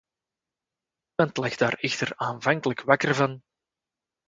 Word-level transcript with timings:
Niemand 1.15 1.37
lag 1.37 1.55
daar 1.55 1.73
echter 1.73 2.13
aanvankelijk 2.15 2.81
wakker 2.81 3.15
van. 3.15 3.43